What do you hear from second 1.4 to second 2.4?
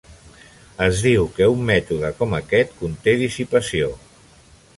un mètode com